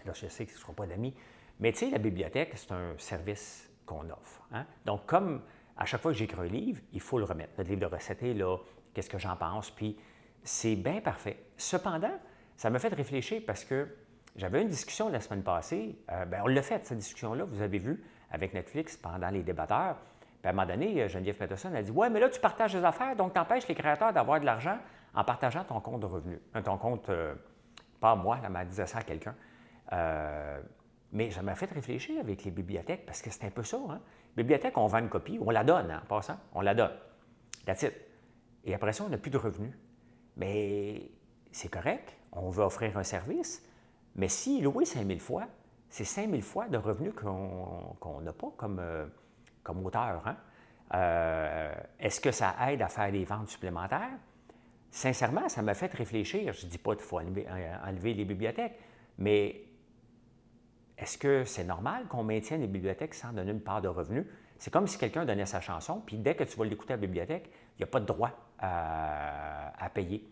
[0.05, 1.13] Là, je sais que ce ne sera pas d'amis,
[1.59, 4.41] mais tu sais, la bibliothèque, c'est un service qu'on offre.
[4.51, 4.65] Hein?
[4.85, 5.41] Donc, comme
[5.77, 7.53] à chaque fois que j'écris un livre, il faut le remettre.
[7.57, 8.57] Le livre de recettes là,
[8.93, 9.97] qu'est-ce que j'en pense, puis
[10.43, 11.45] c'est bien parfait.
[11.57, 12.17] Cependant,
[12.57, 13.87] ça m'a fait réfléchir parce que
[14.35, 17.77] j'avais une discussion la semaine passée, euh, ben, on l'a fait, cette discussion-là, vous avez
[17.77, 19.97] vu, avec Netflix pendant les débatteurs.
[20.41, 22.73] Puis à un moment donné, euh, Geneviève Peterson a dit Ouais, mais là, tu partages
[22.73, 24.77] des affaires, donc tu empêches les créateurs d'avoir de l'argent
[25.13, 26.39] en partageant ton compte de revenus.
[26.55, 27.09] Euh, ton compte,
[27.99, 29.35] pas moi, elle m'a dit ça à quelqu'un.
[31.11, 33.77] mais ça m'a fait réfléchir avec les bibliothèques parce que c'est un peu ça.
[33.89, 33.99] Hein?
[34.37, 36.93] Bibliothèque, on vend une copie, on la donne hein, en passant, on la donne.
[37.65, 37.93] That's it.
[38.63, 39.73] Et après ça, on n'a plus de revenus.
[40.37, 41.11] Mais
[41.51, 43.65] c'est correct, on veut offrir un service.
[44.15, 45.47] Mais si louer 5 000 fois,
[45.89, 49.05] c'est 5 000 fois de revenus qu'on n'a pas comme, euh,
[49.63, 50.21] comme auteur.
[50.25, 50.37] Hein?
[50.93, 54.17] Euh, est-ce que ça aide à faire des ventes supplémentaires?
[54.91, 56.53] Sincèrement, ça m'a fait réfléchir.
[56.53, 57.45] Je ne dis pas qu'il faut enlever,
[57.85, 58.77] enlever, les bibliothèques,
[59.19, 59.63] mais
[60.97, 64.25] est-ce que c'est normal qu'on maintienne les bibliothèques sans donner une part de revenus?
[64.57, 67.01] C'est comme si quelqu'un donnait sa chanson, puis dès que tu vas l'écouter à la
[67.01, 70.27] bibliothèque, il n'y a pas de droit à, payer.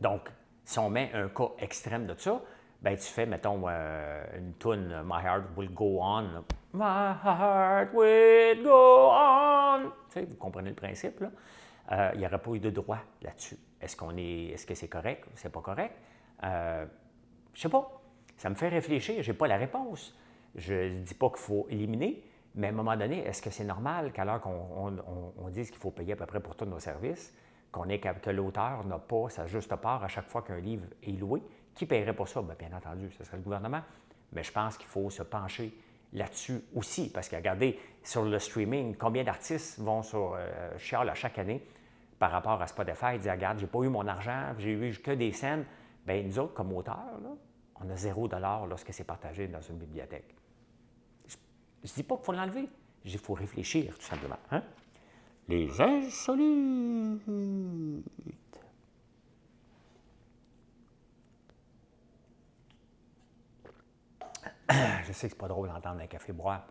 [0.00, 0.28] Donc,
[0.64, 2.42] si on met un cas extrême de ça,
[2.82, 6.44] ben tu fais, mettons, euh, une tune My Heart Will Go On.
[6.74, 9.90] My Heart Will Go On.
[10.08, 11.30] Tu sais, vous comprenez le principe, là?
[11.92, 13.56] Euh, il n'y aurait pas eu de droit là-dessus.
[13.80, 15.94] Est-ce qu'on est, est-ce que c'est correct ou c'est pas correct?
[16.44, 16.86] Euh,
[17.54, 18.00] je sais pas.
[18.36, 19.22] Ça me fait réfléchir.
[19.22, 20.16] Je n'ai pas la réponse.
[20.54, 22.22] Je ne dis pas qu'il faut éliminer,
[22.54, 24.96] mais à un moment donné, est-ce que c'est normal qu'à l'heure qu'on
[25.38, 27.34] on, dise qu'il faut payer à peu près pour tous nos services,
[27.72, 31.18] qu'on ait, que l'auteur n'a pas sa juste part à chaque fois qu'un livre est
[31.18, 31.42] loué?
[31.74, 32.42] Qui paierait pour ça?
[32.42, 33.80] Bien, bien entendu, ce serait le gouvernement.
[34.32, 35.74] Mais je pense qu'il faut se pencher
[36.12, 37.10] là-dessus aussi.
[37.10, 41.66] Parce que regardez, sur le streaming, combien d'artistes vont sur euh, à chaque année
[42.18, 45.12] par rapport à Spotify et disent Regarde, j'ai pas eu mon argent, j'ai eu que
[45.12, 45.64] des scènes.
[46.06, 47.20] Bien, nous autres, comme auteurs,
[47.80, 50.34] on a zéro dollar lorsque c'est partagé dans une bibliothèque.
[51.26, 51.36] Je
[51.82, 52.68] ne dis pas qu'il faut l'enlever.
[53.04, 54.38] Je dis qu'il faut réfléchir, tout simplement.
[54.50, 54.62] Hein?
[55.52, 57.20] Les insolites.
[64.70, 66.66] Je sais que c'est pas drôle d'entendre un café boire.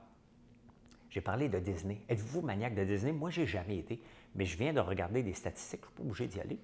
[1.12, 2.02] J'ai parlé de Disney.
[2.10, 3.12] Êtes-vous maniaque de Disney?
[3.12, 4.02] Moi, j'ai jamais été,
[4.34, 5.82] mais je viens de regarder des statistiques.
[5.82, 6.58] Je suis pas obligé d'y aller.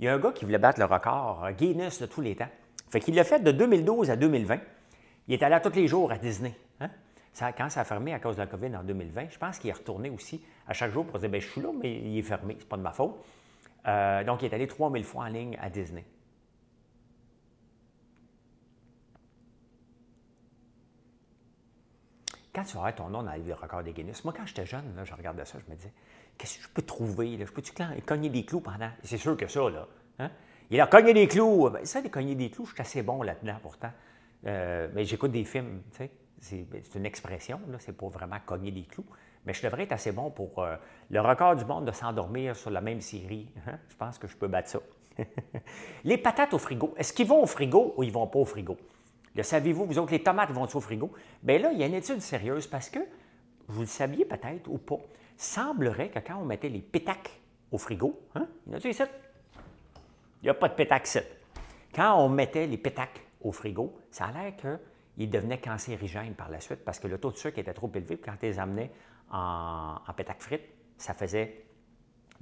[0.00, 2.34] Il y a un gars qui voulait battre le record euh, Guinness de tous les
[2.34, 2.50] temps.
[2.88, 4.58] Fait qu'il l'a fait de 2012 à 2020.
[5.28, 6.52] Il est allé tous les jours à Disney.
[7.38, 9.74] Quand ça a fermé à cause de la COVID en 2020, je pense qu'il est
[9.74, 12.56] retourné aussi à chaque jour pour dire ben, Je suis là, mais il est fermé,
[12.58, 13.14] c'est pas de ma faute.
[13.86, 16.04] Euh, donc, il est allé 3000 fois en ligne à Disney.
[22.52, 25.00] Quand tu vas avoir ton nom dans les records des Guinness, moi, quand j'étais jeune,
[25.04, 25.92] je regardais ça, je me disais
[26.36, 27.72] Qu'est-ce que je peux trouver Je peux-tu
[28.04, 28.90] cogner des clous pendant?
[29.02, 29.86] C'est sûr que ça, là.
[30.18, 30.30] Hein?
[30.70, 31.70] Il a cogné des clous.
[31.70, 33.92] Ben, ça, des cogner des clous, je suis assez bon là-dedans pourtant.
[34.46, 36.10] Euh, mais j'écoute des films, tu sais.
[36.50, 39.04] Ben, c'est une expression, c'est pour vraiment cogner des clous.
[39.46, 40.76] Mais je devrais être assez bon pour euh,
[41.10, 43.48] le record du monde de s'endormir sur la même série.
[43.66, 43.78] Hein?
[43.88, 44.80] Je pense que je peux battre ça.
[46.04, 48.44] les patates au frigo, est-ce qu'ils vont au frigo ou ils ne vont pas au
[48.44, 48.76] frigo?
[49.34, 51.10] Le savez-vous, vous autres, les tomates vont au frigo?
[51.42, 52.98] Bien là, il y a une étude sérieuse parce que,
[53.68, 54.98] vous le saviez peut-être ou pas,
[55.36, 57.30] semblerait que quand on mettait les pétacs
[57.70, 59.08] au frigo, hein, il y a
[60.42, 61.20] n'y a pas de pétac ici.
[61.94, 64.56] Quand on mettait les pétacs au frigo, ça a l'air
[65.16, 68.18] qu'ils devenaient cancérigènes par la suite parce que le taux de sucre était trop élevé.
[68.18, 68.90] Quand ils les amenaient
[69.30, 71.64] en, en pétac frites, ça faisait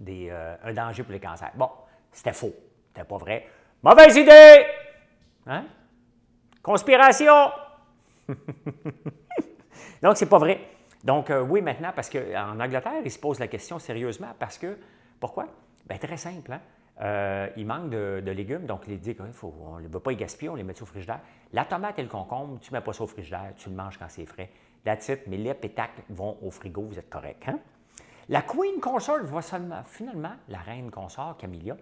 [0.08, 1.52] euh, un danger pour les cancers.
[1.54, 1.70] Bon,
[2.12, 2.54] c'était faux.
[2.88, 3.48] C'était pas vrai.
[3.82, 4.66] Mauvaise idée!
[5.46, 5.64] Hein?
[6.62, 7.50] Conspiration!
[10.02, 10.60] Donc, c'est pas vrai.
[11.02, 14.78] Donc, euh, oui, maintenant, parce qu'en Angleterre, ils se posent la question sérieusement parce que,
[15.18, 15.46] pourquoi?
[15.88, 16.52] Bien, très simple.
[16.52, 16.60] Hein?
[17.00, 20.48] Euh, il manque de, légumes, donc les dit faut, on ne veut pas les gaspiller,
[20.48, 21.20] on les met au frigidaire.
[21.52, 23.98] La tomate et le concombre, tu ne mets pas ça au frigidaire, tu le manges
[23.98, 24.50] quand c'est frais.
[24.84, 27.44] That's it, mais les pétacles vont au frigo, vous êtes correct.
[27.46, 27.60] Hein?
[28.28, 31.76] La Queen Consort va seulement, finalement, la reine consort, Camilla,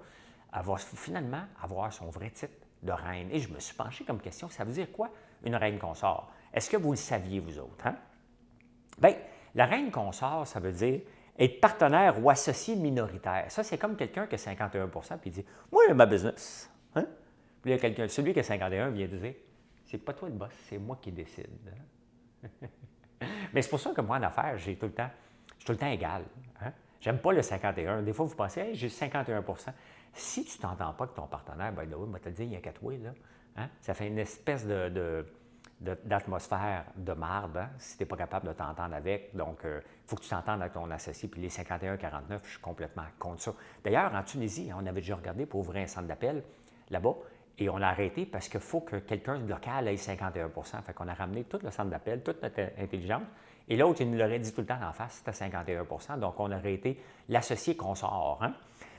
[0.54, 3.28] elle va finalement avoir son vrai titre de reine.
[3.32, 5.10] Et je me suis penché comme question, ça veut dire quoi,
[5.44, 6.30] une reine consort?
[6.52, 7.86] Est-ce que vous le saviez, vous autres?
[7.86, 7.96] Hein?
[8.98, 9.14] Bien,
[9.54, 11.00] la reine consort, ça veut dire
[11.38, 13.44] être partenaire ou associé minoritaire.
[13.48, 16.70] Ça, c'est comme quelqu'un qui a 51 puis il dit Moi, ma business.
[16.94, 17.06] Hein?
[17.62, 19.34] Puis il y a quelqu'un, celui qui a 51 vient de dire
[19.84, 21.46] C'est pas toi le boss, c'est moi qui décide.
[22.42, 22.68] Hein?
[23.52, 25.10] Mais c'est pour ça que moi, en affaires, j'ai tout le temps,
[25.48, 26.22] je suis tout le temps égal.
[26.62, 26.72] Hein?
[27.00, 28.02] J'aime pas le 51.
[28.02, 29.68] Des fois, vous pensez hey, j'ai 51%
[30.12, 32.60] Si tu t'entends pas avec ton partenaire, ben là, moi, te dit, il y a
[32.60, 33.10] qu'à toi, là.
[33.56, 33.68] Hein?
[33.80, 35.24] Ça fait une espèce de
[35.80, 39.36] d'atmosphère de, marde, hein, si tu n'es pas capable de t'entendre avec.
[39.36, 41.28] Donc, il euh, faut que tu t'entendes avec ton associé.
[41.28, 43.52] Puis les 51-49, je suis complètement contre ça.
[43.84, 46.42] D'ailleurs, en Tunisie, on avait déjà regardé pour ouvrir un centre d'appel
[46.90, 47.14] là-bas.
[47.58, 51.14] Et on l'a arrêté parce qu'il faut que quelqu'un local ait 51% Fait qu'on a
[51.14, 53.22] ramené tout le centre d'appel, toute notre intelligence.
[53.68, 56.52] Et l'autre, il nous l'aurait dit tout le temps en face, c'était 51% Donc, on
[56.52, 58.38] aurait été l'associé qu'on sort.
[58.42, 58.52] Hein.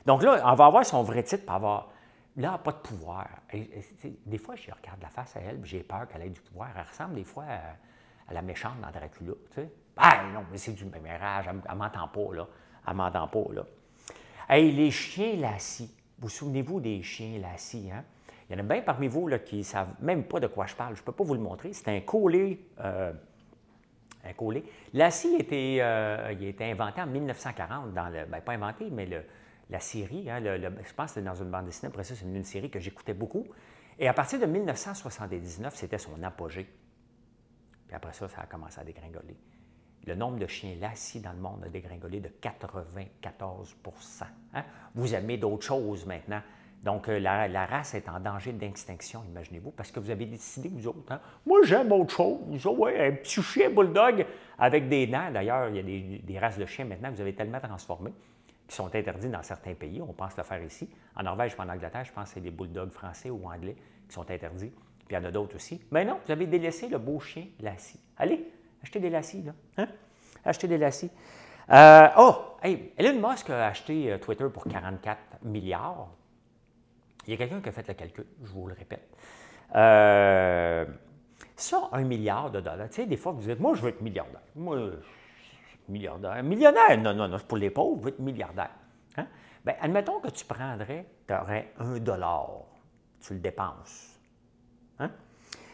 [0.06, 1.90] Donc là, on va avoir son vrai titre pour avoir
[2.38, 3.28] Là, pas de pouvoir.
[3.52, 6.70] des fois, je regarde la face à elle, j'ai peur qu'elle ait du pouvoir.
[6.76, 7.46] Elle ressemble des fois
[8.30, 9.34] à, la méchante dans Dracula.
[9.56, 9.62] Tu.
[9.98, 12.48] Ah non, mais c'est du mémérage, elle ne m'entend pas, là.
[12.88, 13.66] Elle m'entend pas, là.
[14.56, 15.92] Les chiens lassis.
[16.20, 18.04] Vous souvenez-vous des chiens lassis, hein?
[18.50, 20.76] Il y en a bien parmi vous qui ne savent même pas de quoi je
[20.76, 20.96] parle.
[20.96, 21.74] Je ne peux pas vous le montrer.
[21.74, 22.60] C'est un collet.
[22.80, 23.12] Euh,
[24.24, 24.64] un collet.
[24.94, 29.06] Lassie était, euh, il a été inventé en 1940, dans le, ben, pas inventé, mais
[29.06, 29.24] le,
[29.70, 30.30] la série.
[30.30, 31.90] Hein, je pense que c'était dans une bande dessinée.
[31.90, 33.46] Après ça, c'est une, série que j'écoutais beaucoup.
[34.00, 36.68] Et à partir de 1979, c'était son apogée.
[37.88, 39.36] Puis après ça, ça a commencé à dégringoler.
[40.06, 44.64] Le nombre de chiens lassis dans le monde a dégringolé de 94% hein?
[44.96, 46.42] Vous aimez d'autres choses maintenant.
[46.84, 50.88] Donc, euh, la, race est en danger d'extinction, imaginez-vous, parce que vous avez décidé, vous
[50.88, 51.20] autres, hein?
[51.46, 52.66] moi j'aime autre chose.
[52.66, 54.26] Oh, ouais, un petit chien bulldog
[54.60, 55.32] avec des dents.
[55.32, 58.14] D'ailleurs, il y a des, des, races de chiens maintenant que vous avez tellement transformées
[58.68, 60.02] qui sont interdits dans certains pays.
[60.02, 60.90] On pense le faire ici.
[61.16, 63.76] En Norvège en Angleterre, je pense que c'est les bulldogs français ou anglais
[64.08, 64.72] qui sont interdits.
[65.08, 65.82] Puis il y en a d'autres aussi.
[65.92, 68.00] Mais non, vous avez délaissé le beau chien lassie.
[68.18, 68.46] Allez,
[68.84, 69.54] achetez des lacis, là.
[69.78, 69.88] Hein?
[70.44, 71.10] Achetez des lacis.
[71.70, 76.10] Euh, oh, hey, Elon Musk a acheté euh, Twitter pour 44 milliards.
[77.26, 79.10] Il y a quelqu'un qui a fait le calcul, je vous le répète.
[79.76, 80.86] Euh,
[81.56, 82.88] ça, un milliard de dollars.
[82.90, 84.42] Tu sais, des fois, vous dites, moi, je veux être milliardaire.
[84.56, 84.92] Moi,
[85.90, 86.44] milliardaire.
[86.44, 88.72] Millionnaire, non, non, non, c'est pour les pauvres, vous êtes milliardaire.
[89.18, 89.28] Hein?
[89.66, 92.50] Bien, admettons que tu prendrais, tu aurais un dollar,
[93.20, 94.20] tu le dépenses.
[95.00, 95.12] Hein?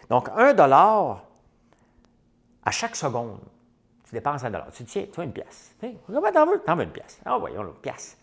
[0.09, 1.23] Donc, un dollar,
[2.63, 3.39] à chaque seconde,
[4.05, 4.71] tu dépenses un dollar.
[4.71, 5.75] Tu tiens, tu as une pièce.
[6.05, 6.59] Comment t'en veux?
[6.59, 7.19] T'en veux une pièce.
[7.25, 8.17] Ah, voyons, une pièce.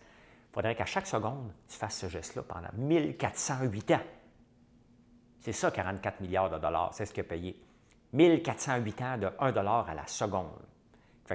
[0.49, 4.01] Il faudrait qu'à chaque seconde, tu fasses ce geste-là pendant 1408 ans.
[5.39, 7.59] C'est ça, 44 milliards de dollars, c'est ce a payé.
[8.13, 10.51] 1408 ans de 1 dollar à la seconde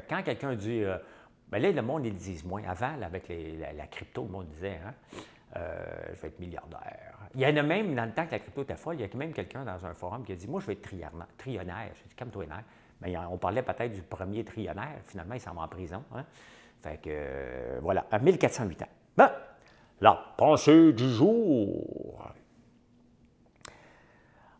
[0.00, 0.98] quand quelqu'un dit, euh,
[1.48, 2.62] ben là, le monde, ils disent moins.
[2.66, 4.94] Avant, avec la, crypto, le monde disait, hein,
[5.56, 5.78] euh,
[6.14, 7.18] je vais être milliardaire.
[7.35, 9.04] Il y en a même, dans le temps que la crypto était folle, il y
[9.04, 11.28] a même quelqu'un dans un forum qui a dit, moi, je vais être trillionnaire.
[11.38, 11.90] trillionnaire.
[11.94, 12.44] Je dis, comme toi,
[13.00, 14.98] Mais on parlait peut-être du premier trillionnaire.
[15.04, 16.02] Finalement, il s'en va en prison.
[16.14, 16.24] Hein.
[16.82, 18.88] Fait que, euh, voilà, à 1408 ans.
[19.16, 19.30] Ben,
[20.00, 22.32] la pensée du jour.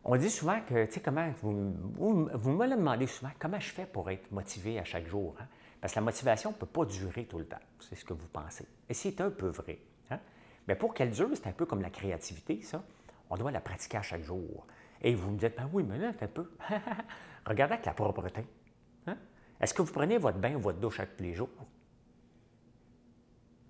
[0.09, 3.85] On dit souvent que, tu sais, comment, vous, me le demandez souvent, comment je fais
[3.85, 5.35] pour être motivé à chaque jour?
[5.37, 5.47] Hein?
[5.81, 8.27] Parce que la motivation ne peut pas durer tout le temps, c'est ce que vous
[8.29, 8.65] pensez.
[8.87, 9.79] Et c'est un peu vrai.
[10.09, 10.19] Hein?
[10.65, 12.81] Mais pour qu'elle dure, c'est un peu comme la créativité, ça.
[13.29, 14.65] On doit la pratiquer à chaque jour.
[15.01, 16.51] Et vous me dites, ben oui, mais là, c'est un peu.
[17.45, 18.45] Regardez avec la propreté.
[19.07, 19.17] Hein?
[19.59, 21.49] Est-ce que vous prenez votre bain ou votre douche tous les jours?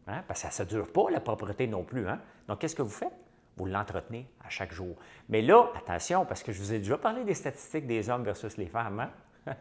[0.06, 0.24] Hein?
[0.28, 2.08] Parce que ça ne dure pas, la propreté non plus.
[2.08, 2.22] Hein?
[2.48, 3.27] Donc, qu'est-ce que vous faites?
[3.58, 4.96] Vous l'entretenez à chaque jour.
[5.30, 8.56] Mais là, attention, parce que je vous ai déjà parlé des statistiques des hommes versus
[8.58, 9.00] les femmes.
[9.00, 9.12] Hein?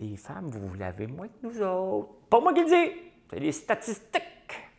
[0.00, 2.08] les femmes, vous l'avez moins que nous autres.
[2.30, 2.92] Pas moi qui le dis,
[3.30, 4.22] c'est les statistiques,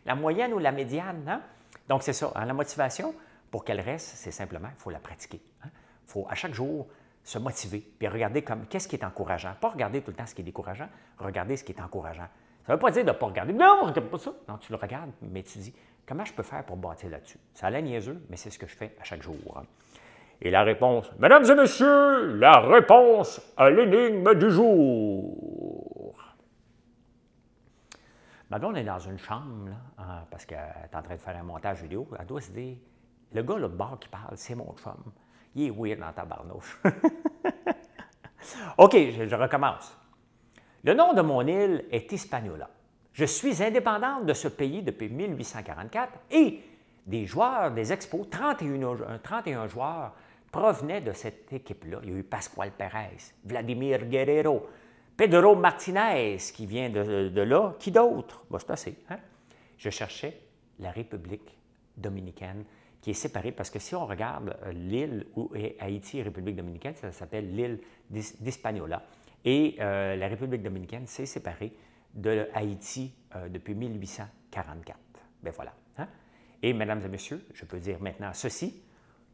[0.04, 1.28] la moyenne ou la médiane.
[1.28, 1.42] Hein?
[1.88, 2.32] Donc, c'est ça.
[2.34, 3.14] Hein, la motivation,
[3.50, 5.40] pour qu'elle reste, c'est simplement, il faut la pratiquer.
[5.64, 5.70] Il
[6.06, 6.88] faut à chaque jour
[7.22, 9.54] se motiver, puis regarder comme qu'est-ce qui est encourageant?
[9.60, 12.28] Pas regarder tout le temps ce qui est décourageant, regarder ce qui est encourageant.
[12.68, 13.54] Ça ne veut pas dire de ne pas regarder.
[13.54, 14.30] Non, regarde pas ça.
[14.46, 15.74] Non, tu le regardes, mais tu dis,
[16.06, 17.38] comment je peux faire pour bâtir là-dessus?
[17.54, 19.62] Ça a l'air niaiseux, mais c'est ce que je fais à chaque jour.
[20.42, 26.14] Et la réponse, Mesdames et Messieurs, la réponse à l'énigme du jour.
[28.50, 31.38] Madame, on est dans une chambre, là, hein, parce qu'elle est en train de faire
[31.38, 32.06] un montage vidéo.
[32.20, 32.76] Elle doit se dire,
[33.32, 35.10] le gars là bas qui parle, c'est mon chum.
[35.54, 36.78] Il est weird dans ta barnouche.
[38.76, 39.98] OK, je recommence.
[40.84, 42.70] Le nom de mon île est Hispaniola.
[43.12, 46.60] Je suis indépendante de ce pays depuis 1844 et
[47.04, 50.14] des joueurs des expos, 31, 31 joueurs,
[50.52, 51.98] provenaient de cette équipe-là.
[52.04, 54.68] Il y a eu Pascual Pérez, Vladimir Guerrero,
[55.16, 57.74] Pedro Martinez qui vient de, là.
[57.80, 58.44] Qui d'autre?
[58.58, 58.96] c'est assez.
[59.10, 59.18] Hein?
[59.76, 60.40] Je cherchais
[60.78, 61.58] la République
[61.96, 62.64] dominicaine
[63.00, 66.56] qui est séparée parce que si on regarde euh, l'île où est Haïti et République
[66.56, 69.02] dominicaine, ça s'appelle l'île d'Hispaniola.
[69.44, 71.72] Et euh, la République dominicaine s'est séparée
[72.14, 74.98] de Haïti euh, depuis 1844.
[75.42, 75.72] Ben voilà.
[75.98, 76.08] Hein?
[76.62, 78.82] Et, mesdames et messieurs, je peux dire maintenant ceci.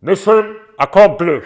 [0.03, 0.45] Mission
[0.79, 1.40] accompli.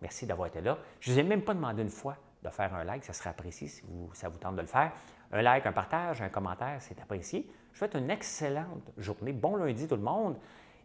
[0.00, 0.78] Merci d'avoir été là.
[1.00, 3.30] Je ne vous ai même pas demandé une fois de faire un like, ça serait
[3.30, 3.82] apprécié si
[4.14, 4.92] ça vous tente de le faire.
[5.30, 7.46] Un like, un partage, un commentaire, c'est apprécié.
[7.72, 9.32] Je vous souhaite une excellente journée.
[9.32, 10.36] Bon lundi tout le monde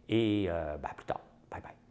[0.08, 1.20] et euh, ben, à plus tard.
[1.50, 1.87] Bye bye.